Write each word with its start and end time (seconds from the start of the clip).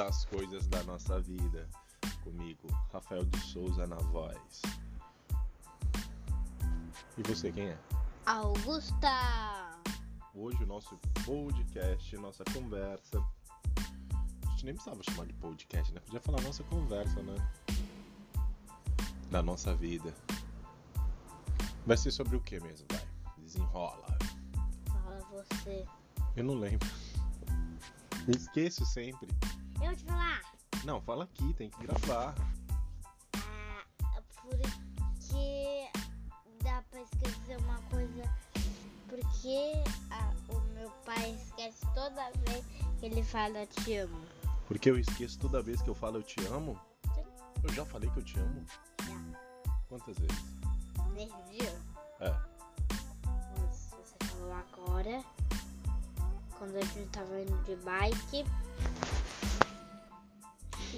das 0.00 0.24
coisas 0.24 0.66
da 0.66 0.82
nossa 0.84 1.20
vida. 1.20 1.68
Comigo, 2.24 2.66
Rafael 2.90 3.22
de 3.22 3.38
Souza 3.40 3.86
na 3.86 3.96
voz. 3.96 4.62
E 7.18 7.22
você 7.22 7.52
quem 7.52 7.68
é? 7.68 7.78
Augusta! 8.24 9.78
Hoje 10.34 10.64
o 10.64 10.66
nosso 10.66 10.98
podcast, 11.26 12.16
nossa 12.16 12.42
conversa. 12.44 13.22
A 14.46 14.50
gente 14.52 14.64
nem 14.64 14.74
precisava 14.74 15.02
chamar 15.02 15.26
de 15.26 15.34
podcast, 15.34 15.92
né? 15.92 16.00
Podia 16.00 16.20
falar 16.20 16.40
nossa 16.40 16.64
conversa, 16.64 17.20
né? 17.22 17.36
Da 19.30 19.42
nossa 19.42 19.74
vida. 19.74 20.14
Vai 21.84 21.98
ser 21.98 22.10
sobre 22.10 22.36
o 22.36 22.40
que 22.40 22.58
mesmo? 22.58 22.86
Vai, 22.90 23.06
desenrola. 23.36 24.16
Fala 24.86 25.20
você. 25.30 25.84
Eu 26.36 26.44
não 26.44 26.54
lembro. 26.54 26.88
Me 28.26 28.34
esqueço 28.34 28.86
sempre. 28.86 29.28
Eu 29.80 29.86
vou 29.86 29.96
te 29.96 30.04
falar. 30.04 30.42
Não, 30.84 31.00
fala 31.00 31.24
aqui, 31.24 31.54
tem 31.54 31.70
que 31.70 31.86
gravar. 31.86 32.34
Ah, 33.34 33.84
porque 34.42 35.88
dá 36.62 36.82
pra 36.90 37.00
esquecer 37.00 37.56
uma 37.58 37.78
coisa. 37.90 38.22
Porque 39.08 39.72
ah, 40.10 40.32
o 40.48 40.60
meu 40.74 40.90
pai 41.04 41.34
esquece 41.34 41.86
toda 41.94 42.30
vez 42.46 42.64
que 42.98 43.06
ele 43.06 43.22
fala 43.22 43.66
te 43.66 43.96
amo. 43.96 44.20
Porque 44.68 44.90
eu 44.90 44.98
esqueço 44.98 45.38
toda 45.38 45.62
vez 45.62 45.82
que 45.82 45.88
eu 45.88 45.94
falo 45.94 46.18
eu 46.18 46.22
te 46.22 46.40
amo? 46.46 46.78
Sim. 47.14 47.24
Eu 47.64 47.72
já 47.72 47.84
falei 47.84 48.08
que 48.10 48.18
eu 48.18 48.24
te 48.24 48.38
amo? 48.38 48.64
Já. 49.02 49.40
Quantas 49.88 50.16
vezes? 50.18 50.44
Nesse 51.14 51.42
dia. 51.50 51.76
É. 52.20 52.34
Você 53.68 54.16
falou 54.26 54.52
agora. 54.52 55.24
Quando 56.56 56.76
a 56.76 56.82
gente 56.82 57.08
tava 57.08 57.40
indo 57.40 57.56
de 57.64 57.74
bike. 57.76 58.44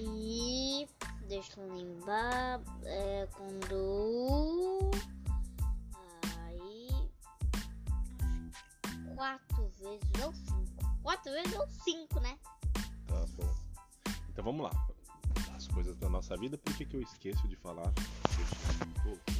E 0.00 0.88
deixa 1.26 1.60
eu 1.60 1.74
lembrar. 1.74 2.60
É 2.84 3.28
quando. 3.32 4.90
Aí. 6.46 6.88
Quatro 9.16 9.68
vezes 9.80 10.24
ou 10.24 10.32
cinco. 10.32 11.00
Quatro 11.02 11.32
vezes 11.32 11.54
ou 11.54 11.68
cinco, 11.84 12.20
né? 12.20 12.38
Tá 13.06 13.24
bom. 13.36 13.54
Então 14.30 14.44
vamos 14.44 14.62
lá. 14.62 14.88
As 15.56 15.66
coisas 15.66 15.96
da 15.96 16.08
nossa 16.08 16.36
vida, 16.36 16.56
por 16.56 16.76
que, 16.76 16.84
que 16.84 16.96
eu 16.96 17.02
esqueço 17.02 17.48
de 17.48 17.56
falar? 17.56 17.92
eu 19.04 19.37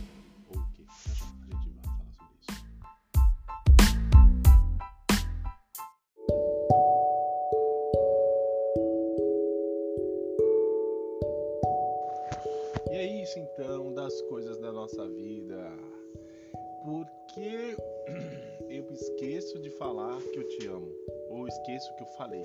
das 14.08 14.22
coisas 14.22 14.56
da 14.56 14.72
nossa 14.72 15.06
vida. 15.06 15.70
Por 16.82 17.06
que 17.34 17.76
eu 18.70 18.90
esqueço 18.90 19.58
de 19.58 19.68
falar 19.68 20.18
que 20.32 20.38
eu 20.38 20.48
te 20.48 20.66
amo? 20.66 20.90
Ou 21.28 21.46
esqueço 21.46 21.94
que 21.94 22.02
eu 22.02 22.06
falei? 22.06 22.42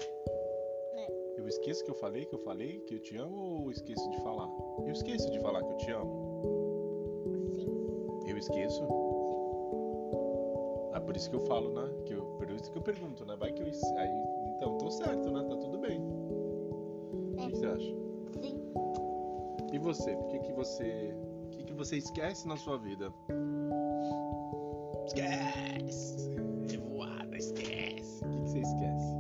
É. 0.93 1.07
Eu 1.37 1.47
esqueço 1.47 1.81
que 1.85 1.89
eu 1.89 1.95
falei 1.95 2.25
que 2.25 2.35
eu 2.35 2.39
falei 2.39 2.81
que 2.81 2.95
eu 2.95 2.99
te 2.99 3.15
amo 3.15 3.61
ou 3.61 3.71
esqueço 3.71 4.09
de 4.09 4.21
falar? 4.21 4.49
Eu 4.85 4.91
esqueço 4.91 5.31
de 5.31 5.39
falar 5.39 5.63
que 5.63 5.71
eu 5.71 5.77
te 5.77 5.91
amo. 5.91 7.53
Sim. 7.55 8.27
Eu 8.27 8.37
esqueço. 8.37 8.83
Ah, 10.91 10.99
por 10.99 11.15
isso 11.15 11.29
que 11.29 11.35
eu 11.37 11.45
falo, 11.47 11.71
né? 11.71 11.89
Que 12.05 12.13
eu, 12.13 12.25
por 12.37 12.49
isso 12.49 12.69
que 12.69 12.77
eu 12.77 12.81
pergunto, 12.81 13.25
né? 13.25 13.37
Vai 13.37 13.53
que 13.53 13.61
eu. 13.61 13.67
Aí, 13.67 14.09
então, 14.57 14.77
tô 14.79 14.91
certo, 14.91 15.31
né? 15.31 15.45
Tá 15.47 15.55
tudo 15.55 15.77
bem. 15.79 16.01
O 16.01 17.35
que, 17.37 17.51
que 17.51 17.57
você 17.57 17.65
acha? 17.67 17.95
Sim. 18.41 18.73
E 19.71 19.79
você? 19.79 20.13
Por 20.15 20.27
que, 20.27 20.39
que 20.39 20.51
você. 20.51 21.15
Que, 21.73 21.77
você 21.77 21.97
esquece 21.97 22.47
na 22.47 22.55
sua 22.55 22.77
vida? 22.77 23.11
Esquece! 25.07 26.29
Revoada, 26.69 27.35
esquece! 27.35 28.23
O 28.23 28.29
que, 28.29 28.41
que 28.41 28.49
você 28.49 28.59
esquece? 28.59 29.17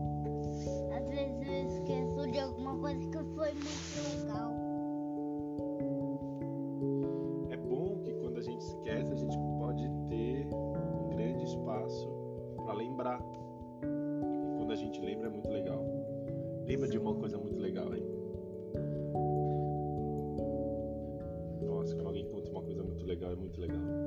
Às 0.95 1.09
vezes 1.09 1.47
eu 1.47 1.67
esqueço 1.67 2.31
de 2.31 2.39
alguma 2.39 2.77
coisa 2.77 2.99
que 2.99 3.17
foi 3.17 3.53
muito 3.53 4.21
legal. 4.21 4.51
É 7.49 7.57
bom 7.57 7.99
que 8.03 8.13
quando 8.13 8.37
a 8.37 8.41
gente 8.41 8.61
esquece, 8.61 9.11
a 9.11 9.15
gente 9.15 9.37
pode 9.57 9.89
ter 10.07 10.47
um 10.53 11.09
grande 11.09 11.43
espaço 11.45 12.07
para 12.63 12.73
lembrar. 12.75 13.19
E 13.81 14.57
quando 14.57 14.71
a 14.71 14.75
gente 14.75 15.01
lembra, 15.01 15.27
é 15.27 15.31
muito 15.31 15.49
legal. 15.49 15.83
Lembra 16.67 16.87
de 16.87 16.99
uma 16.99 17.15
coisa 17.15 17.35
muito 17.39 17.59
legal, 17.59 17.93
hein? 17.95 18.02
Legal, 23.63 23.79
é. 23.79 24.03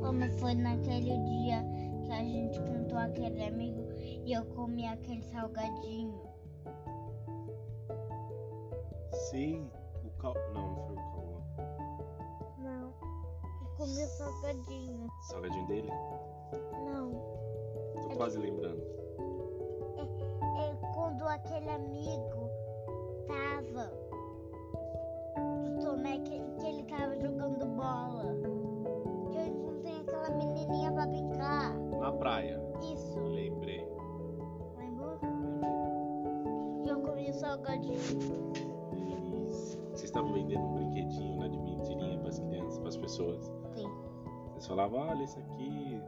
Como 0.00 0.28
foi 0.38 0.54
naquele 0.54 1.18
dia 1.18 1.64
que 2.04 2.12
a 2.12 2.22
gente 2.24 2.60
contou 2.60 2.98
aquele 2.98 3.44
amigo 3.44 3.88
e 4.24 4.32
eu 4.32 4.44
comi 4.46 4.86
aquele 4.86 5.22
salgadinho. 5.22 6.20
Sim, 9.30 9.70
o 10.04 10.10
cal... 10.18 10.34
Não, 10.52 10.68
não 10.68 10.76
foi 10.86 10.94
o 10.94 10.96
Cauã. 10.96 11.40
Não. 12.58 12.92
Eu 13.62 13.76
comi 13.76 14.02
o 14.02 14.06
salgadinho. 14.06 15.08
Salgadinho 15.28 15.66
dele? 15.66 15.90
Não. 16.84 17.12
Tô 18.02 18.16
quase 18.16 18.38
lembrando. 18.38 19.01
Salgadinho. 37.42 37.98
Vocês 39.90 40.04
estavam 40.04 40.32
vendendo 40.32 40.62
um 40.62 40.74
brinquedinho, 40.74 41.40
né, 41.40 41.48
de 41.48 41.58
mentirinha 41.58 42.18
para 42.18 42.28
as 42.28 42.38
crianças, 42.38 42.78
para 42.78 42.88
as 42.88 42.96
pessoas. 42.96 43.52
Sim. 43.74 43.90
Vocês 44.52 44.66
falavam, 44.68 45.00
olha 45.00 45.24
isso 45.24 45.38
aqui. 45.40 46.00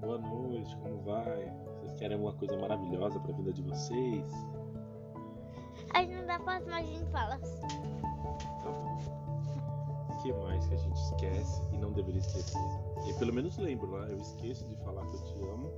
Boa 0.00 0.18
noite, 0.18 0.76
como 0.78 1.00
vai? 1.02 1.52
Vocês 1.76 1.92
querem 1.92 2.14
alguma 2.14 2.32
coisa 2.34 2.56
maravilhosa 2.58 3.20
para 3.20 3.32
a 3.32 3.36
vida 3.36 3.52
de 3.52 3.62
vocês? 3.62 4.26
Aí 5.94 6.12
não 6.12 6.26
dá 6.26 6.40
próxima 6.40 6.76
a 6.76 6.82
gente 6.82 7.04
fala. 7.10 7.38
Tá 7.38 8.70
bom. 8.70 8.98
O 10.08 10.22
que 10.22 10.32
mais 10.32 10.66
que 10.66 10.74
a 10.74 10.78
gente 10.78 10.96
esquece 10.96 11.62
e 11.72 11.78
não 11.78 11.92
deveria 11.92 12.18
esquecer? 12.20 12.60
Eu 13.06 13.14
pelo 13.16 13.32
menos 13.32 13.56
lembro, 13.58 13.86
né? 13.92 14.08
Eu 14.10 14.18
esqueço 14.18 14.66
de 14.66 14.76
falar 14.78 15.06
que 15.06 15.16
eu 15.16 15.22
te 15.22 15.34
amo. 15.44 15.70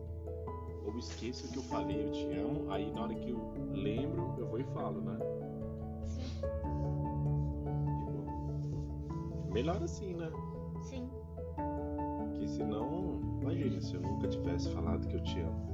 Ou 0.85 0.99
esqueço 0.99 1.49
que 1.53 1.59
eu 1.59 1.63
falei 1.63 2.07
eu 2.07 2.13
te 2.13 2.27
amo. 2.39 2.71
Aí 2.73 2.91
Melhor 9.53 9.83
assim, 9.83 10.15
né? 10.15 10.31
Sim. 10.83 11.09
Porque 12.31 12.47
senão, 12.49 13.21
imagina 13.43 13.81
se 13.81 13.95
eu 13.95 14.01
nunca 14.01 14.29
tivesse 14.29 14.71
falado 14.73 15.07
que 15.07 15.17
eu 15.17 15.23
te 15.23 15.41
amo. 15.41 15.73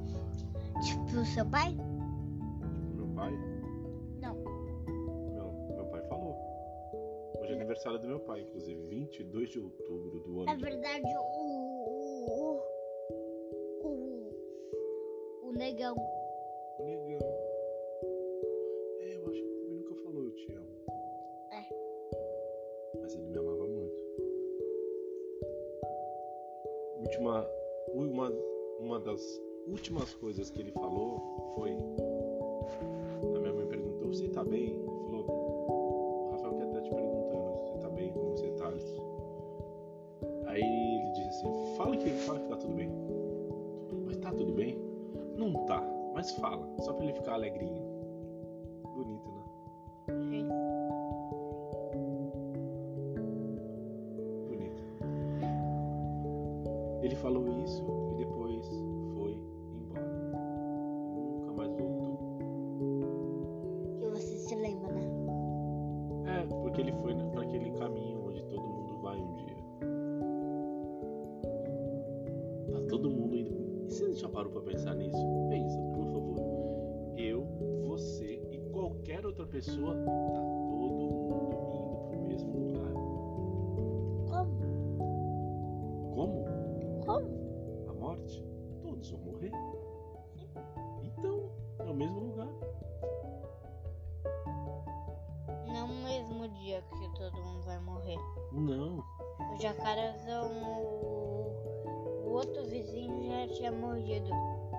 Tipo 0.82 1.24
seu 1.24 1.46
pai? 1.46 1.70
Tipo, 1.70 1.84
meu 2.96 3.08
pai? 3.14 3.32
Não. 4.20 4.34
Não, 5.34 5.74
meu 5.76 5.86
pai 5.86 6.02
falou. 6.08 6.36
Hoje 7.40 7.52
é 7.52 7.56
aniversário 7.56 7.98
do 7.98 8.06
meu 8.08 8.20
pai, 8.20 8.40
inclusive, 8.42 8.80
22 8.88 9.50
de 9.50 9.58
outubro 9.60 10.20
do 10.20 10.40
ano. 10.40 10.50
É 10.50 10.56
de- 10.56 10.62
verdade, 10.62 11.04
o. 11.06 11.20
O. 12.30 12.60
O, 13.84 13.88
o 15.48 15.52
negão. 15.52 15.96
O 16.78 16.84
negão. 16.84 17.18
É, 19.00 19.14
eu 19.16 19.28
acho 19.28 19.40
que 19.42 19.48
ele 19.48 19.74
nunca 19.76 19.94
falou 20.02 20.24
eu 20.24 20.34
te 20.34 20.52
amo. 20.52 20.68
É. 21.52 23.00
Mas 23.00 23.14
ele 23.14 23.26
me 23.26 23.38
amava 23.38 23.47
Última, 27.18 27.44
uma, 27.92 28.32
uma 28.78 29.00
das 29.00 29.20
últimas 29.66 30.14
coisas 30.14 30.50
que 30.50 30.60
ele 30.60 30.70
falou 30.70 31.52
foi. 31.56 31.72
A 33.34 33.40
minha 33.40 33.52
mãe 33.52 33.66
perguntou: 33.66 34.06
Você 34.06 34.28
tá 34.28 34.44
bem? 34.44 34.66
Ele 34.66 34.84
falou: 34.84 35.26
O 35.26 36.30
Rafael 36.30 36.54
quer 36.54 36.66
estar 36.68 36.80
te 36.82 36.90
perguntando: 36.90 37.58
Você 37.64 37.78
tá 37.80 37.90
bem? 37.90 38.12
Como 38.12 38.30
você 38.30 38.50
tá? 38.52 38.72
Aí 40.46 40.62
ele 40.62 41.10
disse 41.10 41.28
assim: 41.28 41.76
Fala 41.76 41.96
que, 41.96 42.10
fala 42.10 42.38
que 42.38 42.48
tá 42.48 42.56
tudo 42.56 42.74
bem. 42.74 42.90
Mas 44.06 44.16
tá 44.18 44.30
tudo 44.30 44.52
bem? 44.52 44.78
Não 45.36 45.52
tá, 45.66 45.82
mas 46.14 46.30
fala, 46.36 46.68
só 46.78 46.92
pra 46.92 47.04
ele 47.04 47.14
ficar 47.14 47.34
alegrinho. 47.34 47.87
falou 57.18 57.48
isso 57.64 57.84
e 58.12 58.16
depois 58.16 58.66
foi 59.14 59.32
embora. 59.74 60.06
Nunca 61.14 61.52
mais 61.52 61.70
voltou. 61.72 62.18
E 64.00 64.08
você 64.08 64.38
se 64.38 64.54
lembra, 64.54 64.92
né? 64.92 65.02
É, 66.26 66.46
porque 66.62 66.80
ele 66.80 66.92
foi 66.92 67.14
para 67.32 67.42
aquele 67.42 67.70
caminho 67.72 68.26
onde 68.26 68.42
todo 68.44 68.62
mundo 68.62 68.98
vai 69.02 69.20
um 69.20 69.34
dia. 69.34 69.56
Tá 72.72 72.80
todo 72.88 73.10
mundo 73.10 73.36
indo. 73.36 73.86
E 73.86 73.90
você 73.90 74.14
já 74.14 74.28
parou 74.28 74.52
pra 74.52 74.62
pensar 74.62 74.94
nisso? 74.94 75.18
Pensa, 75.48 75.78
por 75.94 76.06
favor. 76.06 76.36
Eu, 77.16 77.46
você 77.86 78.40
e 78.52 78.58
qualquer 78.70 79.26
outra 79.26 79.46
pessoa 79.46 79.96
dia 96.68 96.82
que 96.82 97.08
todo 97.18 97.34
mundo 97.40 97.64
vai 97.64 97.80
morrer. 97.80 98.18
Não. 98.52 98.98
O 98.98 99.56
jacarezão, 99.58 100.50
o, 100.52 102.26
o 102.26 102.30
outro 102.32 102.62
vizinho 102.66 103.26
já 103.26 103.54
tinha 103.54 103.72
morrido. 103.72 104.30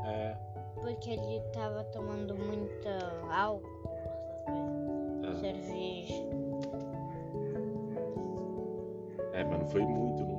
É. 0.06 0.38
Porque 0.76 1.10
ele 1.10 1.42
tava 1.52 1.84
tomando 1.86 2.36
muita 2.36 2.90
álcool, 3.32 3.90
essas 3.98 4.32
coisas. 4.46 5.24
É, 5.24 5.40
Cerveja. 5.40 6.30
é 9.34 9.44
mas 9.44 9.60
não 9.60 9.68
foi 9.68 9.82
muito 9.82 10.24
num 10.24 10.39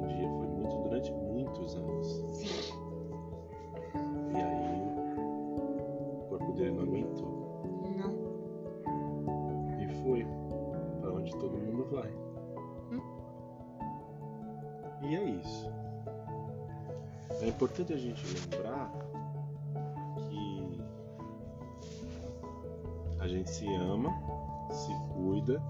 E 15.03 15.17
é 15.17 15.25
isso. 15.25 15.71
É 17.41 17.49
importante 17.49 17.93
a 17.93 17.97
gente 17.97 18.23
lembrar 18.27 18.93
que 20.29 20.81
a 23.19 23.27
gente 23.27 23.51
se 23.51 23.67
ama, 23.77 24.11
se 24.71 24.93
cuida 25.15 25.63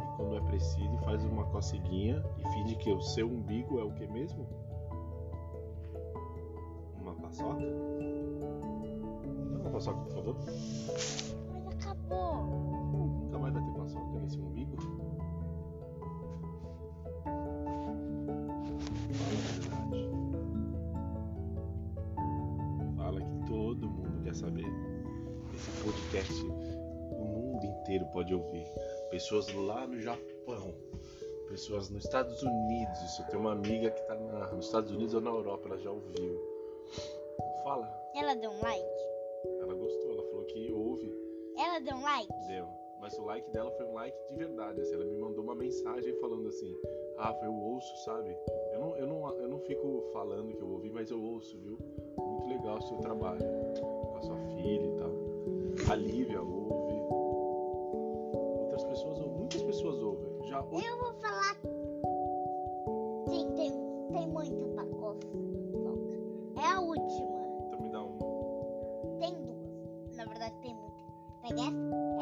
e 0.00 0.16
quando 0.16 0.36
é 0.36 0.40
preciso 0.42 0.96
faz 0.98 1.24
uma 1.24 1.44
coceguinha 1.46 2.22
e 2.38 2.48
finge 2.52 2.76
que 2.76 2.92
o 2.92 3.00
seu 3.00 3.26
umbigo 3.26 3.80
é 3.80 3.82
o 3.82 3.90
que 3.92 4.06
mesmo? 4.06 4.46
Uma 7.00 7.14
paçoca? 7.14 7.60
Dá 9.52 9.58
uma 9.62 9.70
paçoca, 9.70 10.00
por 10.00 10.12
favor. 10.12 10.36
Mas 11.52 11.66
acabou. 11.74 12.44
Nunca 13.24 13.38
mais 13.38 13.52
vai 13.52 13.64
ter 13.64 13.72
paçoca 13.72 14.18
nesse 14.20 14.38
umbigo? 14.38 14.76
Podcast 26.16 26.32
o 27.10 27.24
mundo 27.24 27.64
inteiro 27.64 28.06
pode 28.06 28.34
ouvir. 28.34 28.66
Pessoas 29.10 29.52
lá 29.52 29.86
no 29.86 30.00
Japão, 30.00 30.74
pessoas 31.48 31.90
nos 31.90 32.04
Estados 32.04 32.42
Unidos. 32.42 33.18
Eu 33.18 33.26
tenho 33.26 33.40
uma 33.40 33.52
amiga 33.52 33.90
que 33.90 34.00
está 34.00 34.14
nos 34.14 34.66
Estados 34.66 34.90
Unidos 34.90 35.14
ou 35.14 35.20
na 35.20 35.30
Europa, 35.30 35.68
ela 35.68 35.78
já 35.78 35.90
ouviu. 35.90 36.40
Fala. 37.64 37.88
Ela 38.14 38.34
deu 38.34 38.50
um 38.50 38.62
like? 38.62 38.86
Ela 39.60 39.74
gostou, 39.74 40.12
ela 40.12 40.22
falou 40.30 40.44
que 40.46 40.72
ouve. 40.72 41.12
Ela 41.58 41.78
deu 41.80 41.96
um 41.96 42.02
like? 42.02 42.32
Deu. 42.48 42.66
Mas 43.00 43.18
o 43.18 43.24
like 43.24 43.50
dela 43.50 43.70
foi 43.72 43.86
um 43.86 43.92
like 43.92 44.16
de 44.26 44.34
verdade. 44.36 44.80
Assim, 44.80 44.94
ela 44.94 45.04
me 45.04 45.18
mandou 45.18 45.44
uma 45.44 45.54
mensagem 45.54 46.14
falando 46.18 46.48
assim: 46.48 46.74
Rafa, 47.18 47.44
eu 47.44 47.54
ouço, 47.54 47.94
sabe? 48.04 48.34
Eu 48.72 48.80
não, 48.80 48.96
eu, 48.96 49.06
não, 49.06 49.34
eu 49.36 49.48
não 49.48 49.58
fico 49.60 50.08
falando 50.12 50.56
que 50.56 50.62
eu 50.62 50.70
ouvi, 50.70 50.90
mas 50.90 51.10
eu 51.10 51.22
ouço, 51.22 51.58
viu? 51.58 51.78
Muito 52.16 52.48
legal 52.48 52.78
o 52.78 52.82
seu 52.82 52.96
trabalho. 52.98 53.40
Com 53.80 54.16
a 54.16 54.22
sua 54.22 54.38
filha 54.38 54.86
e 54.86 54.96
tal. 54.96 55.15
A 55.88 55.94
Lívia 55.94 56.42
ouve. 56.42 56.94
Outras 58.62 58.84
pessoas 58.84 59.18
ouvem. 59.20 59.38
Muitas 59.38 59.62
pessoas 59.62 60.02
ouvem. 60.02 60.48
Já 60.48 60.60
ouve. 60.62 60.84
Eu 60.84 60.98
vou 60.98 61.12
falar. 61.14 61.54
Sim, 63.28 63.52
tem, 63.54 63.70
tem 64.10 64.28
muita 64.28 64.66
pacofa. 64.74 65.20
É 66.56 66.72
a 66.72 66.80
última. 66.80 67.36
Então 67.66 67.80
me 67.80 67.88
dá 67.90 68.02
uma. 68.02 68.18
Tem 69.20 69.34
duas. 69.42 70.16
Na 70.16 70.24
verdade, 70.24 70.54
tem 70.62 70.74
muita. 70.74 70.96
Pega 71.42 71.60
essa, 71.60 71.70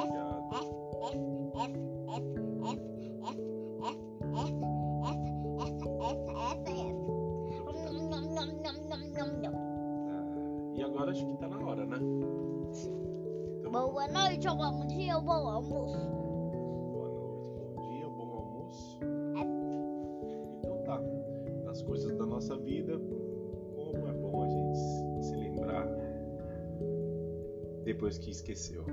essa, 0.02 0.18
essa, 0.50 0.68
essa, 0.68 0.74
essa, 0.74 1.14
essa, 1.54 1.70
essa, 2.10 2.34
essa, 2.34 2.74
essa. 2.74 3.24
Ah, 10.10 10.24
e 10.74 10.82
agora 10.82 11.10
acho 11.10 11.26
que 11.26 11.36
tá 11.36 11.48
na 11.48 11.58
hora, 11.58 11.86
né? 11.86 11.98
Boa 13.74 14.06
noite, 14.06 14.46
ou 14.46 14.54
bom 14.54 14.86
dia, 14.86 15.16
ou 15.16 15.22
bom 15.22 15.32
almoço. 15.32 15.98
Boa 16.92 17.08
noite, 17.08 17.50
bom 17.74 17.90
dia, 17.90 18.08
bom 18.08 18.30
almoço. 18.36 19.00
Então 20.60 20.78
tá, 20.84 21.00
das 21.64 21.82
coisas 21.82 22.16
da 22.16 22.24
nossa 22.24 22.56
vida, 22.56 22.96
como 23.74 24.08
é 24.08 24.12
bom 24.12 24.44
a 24.44 24.48
gente 24.48 25.24
se 25.26 25.34
lembrar 25.34 25.88
depois 27.82 28.16
que 28.16 28.30
esqueceu. 28.30 28.84